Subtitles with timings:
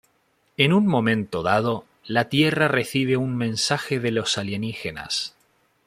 [0.57, 5.35] En un momento dado la Tierra recibe un mensaje de los alienígenas.